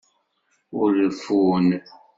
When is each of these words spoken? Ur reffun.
Ur 0.79 0.89
reffun. 0.95 1.67